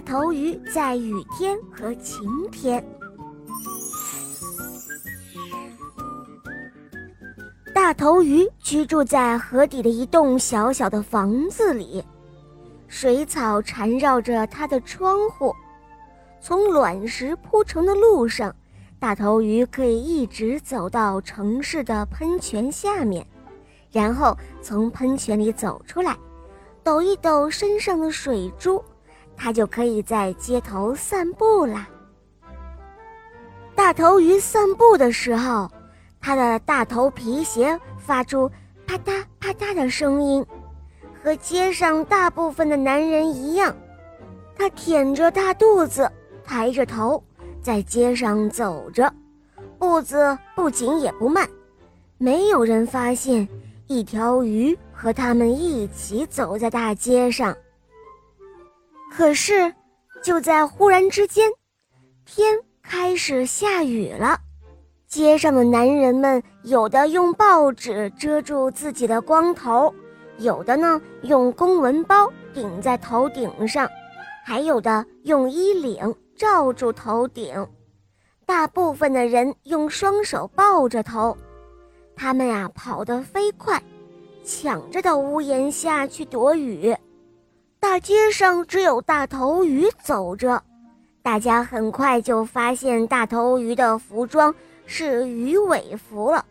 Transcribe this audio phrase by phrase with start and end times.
[0.00, 2.82] 大头鱼在雨天和晴天。
[7.74, 12.02] 大头鱼居住在河底的一栋小小的房子里，
[12.88, 15.54] 水草缠绕着它的窗户。
[16.40, 18.56] 从卵石铺成的路上，
[18.98, 23.24] 大头鱼可以一直走到城市的喷泉下面，
[23.92, 26.16] 然后从喷泉里走出来，
[26.82, 28.82] 抖一抖身上的水珠。
[29.42, 31.88] 他就可以在街头散步啦。
[33.74, 35.66] 大头鱼散步的时候，
[36.20, 38.50] 他的大头皮鞋发出
[38.86, 40.44] 啪嗒啪嗒的声音，
[41.24, 43.74] 和街上大部分的男人一样。
[44.58, 46.12] 他舔着大肚子，
[46.44, 47.24] 抬着头，
[47.62, 49.10] 在街上走着，
[49.78, 51.48] 步子不紧也不慢。
[52.18, 53.48] 没有人发现
[53.86, 57.56] 一条鱼和他们一起走在大街上。
[59.10, 59.74] 可是，
[60.22, 61.50] 就在忽然之间，
[62.24, 64.38] 天开始下雨了。
[65.08, 69.92] 街上的男人们有的用报纸遮住自己的光头，
[70.38, 73.90] 有的呢用公文包顶在头顶上，
[74.44, 77.66] 还有的用衣领罩住头顶。
[78.46, 81.36] 大部分的人用双手抱着头，
[82.14, 83.82] 他们呀跑得飞快，
[84.44, 86.96] 抢着到屋檐下去躲雨。
[87.80, 90.62] 大街上只有大头鱼走着，
[91.22, 96.44] 大家很快就发现大头鱼的服装是鱼尾服了，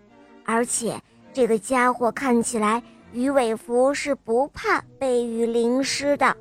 [0.44, 1.00] 而且
[1.32, 2.82] 这个家伙看起来
[3.14, 6.36] 鱼尾服是不怕被雨淋湿的。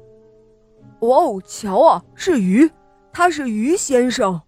[1.01, 2.69] 哦，瞧啊，是鱼，
[3.13, 4.41] 他是鱼先生。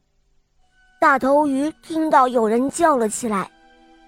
[0.99, 3.51] 大头鱼听到有人叫了起来，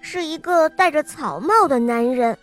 [0.01, 2.35] 是一个戴着草帽的男人，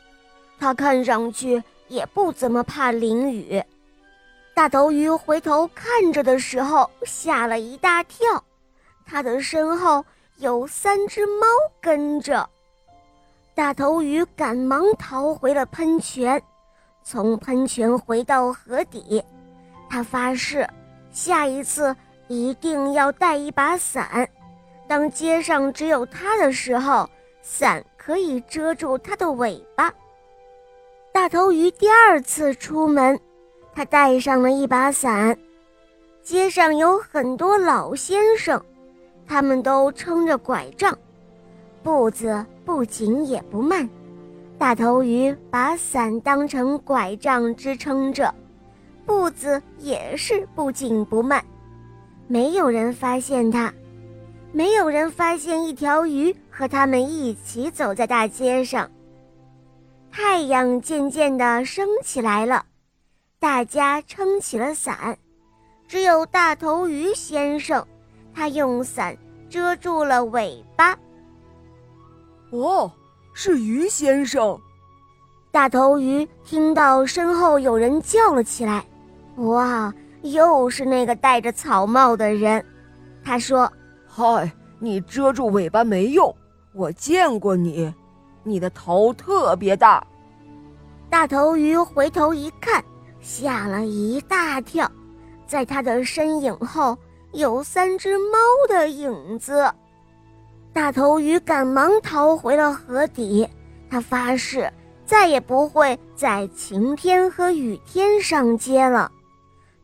[0.61, 3.61] 他看上去也不怎么怕淋雨。
[4.61, 8.44] 大头鱼回头看着的时候，吓了一大跳。
[9.06, 10.05] 他的身后
[10.36, 11.47] 有三只猫
[11.80, 12.47] 跟着。
[13.55, 16.42] 大头鱼赶忙逃回了喷泉，
[17.02, 19.24] 从喷泉回到河底。
[19.89, 20.68] 他发誓，
[21.11, 21.96] 下一次
[22.29, 24.29] 一定要带一把伞。
[24.86, 27.08] 当街上只有他的时候，
[27.40, 29.90] 伞可以遮住他的尾巴。
[31.14, 33.18] 大头鱼第二次出门。
[33.80, 35.35] 他带上了一把伞，
[36.23, 38.63] 街上有很多老先生，
[39.27, 40.95] 他们都撑着拐杖，
[41.83, 43.89] 步子不紧也不慢。
[44.58, 48.35] 大头鱼把伞当成拐杖支撑着，
[49.07, 51.42] 步子也是不紧不慢。
[52.27, 53.73] 没有人发现他，
[54.52, 58.90] 没有人发现一条鱼和他们一起走在大街上。
[60.13, 62.67] 太阳渐渐地升起来了。
[63.40, 65.17] 大家撑起了伞，
[65.89, 67.83] 只有大头鱼先生，
[68.34, 69.17] 他用伞
[69.48, 70.95] 遮住了尾巴。
[72.51, 72.92] 哦，
[73.33, 74.61] 是鱼先生！
[75.51, 78.84] 大头鱼听到身后有人叫了起来
[79.36, 79.90] ：“哇，
[80.20, 82.62] 又是那个戴着草帽的人！”
[83.24, 83.72] 他说
[84.07, 86.36] ：“嗨，你遮住尾巴没用，
[86.74, 87.90] 我见过你，
[88.45, 90.07] 你的头特别大。”
[91.08, 92.84] 大头鱼回头一看。
[93.20, 94.91] 吓了一大跳，
[95.47, 96.97] 在他的身影后
[97.33, 98.39] 有三只猫
[98.69, 99.70] 的影子。
[100.73, 103.48] 大头鱼赶忙逃回了河底，
[103.91, 104.73] 他发誓
[105.05, 109.11] 再也不会在晴天和雨天上街了。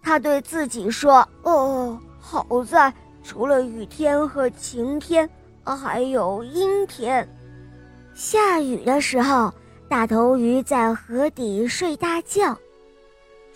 [0.02, 2.92] 他对自己说：“哦，好在
[3.24, 5.28] 除了雨天和晴天，
[5.64, 7.28] 还有阴天。
[8.14, 9.52] 下雨的时候，
[9.88, 12.56] 大头鱼在河底睡大觉。”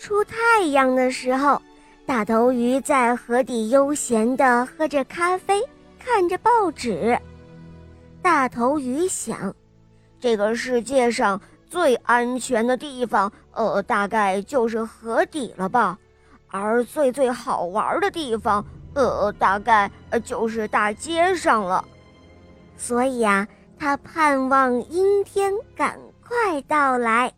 [0.00, 1.60] 出太阳的时候，
[2.06, 5.62] 大头鱼在河底悠闲地喝着咖啡，
[5.98, 7.18] 看着报纸。
[8.22, 9.54] 大头鱼想，
[10.18, 11.38] 这个世界上
[11.68, 15.98] 最安全的地方，呃，大概就是河底了吧。
[16.48, 18.64] 而最最好玩的地方，
[18.94, 19.90] 呃，大概
[20.24, 21.84] 就是大街上了。
[22.78, 23.46] 所以啊，
[23.78, 27.30] 他盼望阴天赶快到来。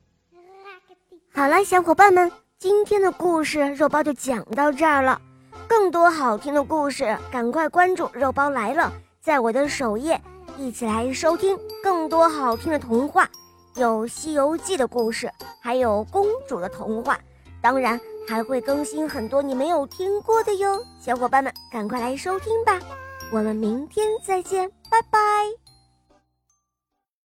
[1.35, 2.31] 好了，小伙伴们。
[2.63, 5.21] 今天的故事肉包就讲到这儿了，
[5.67, 10.23] 更多好听的故事，赶快关注肉包来了，在我的首页
[10.57, 13.29] 一起来收听更多好听的童话，
[13.75, 15.29] 有《西游记》的故事，
[15.61, 17.19] 还有公主的童话，
[17.61, 22.79] 当然还会更新很多你没有听过的哟，小伙伴们赶快来收听吧，
[23.33, 25.19] 我们明天再见，拜拜。